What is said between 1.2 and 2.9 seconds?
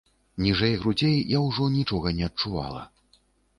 я ўжо нічога не адчувала.